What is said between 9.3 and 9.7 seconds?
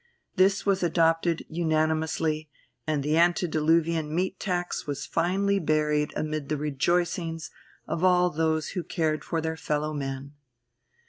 their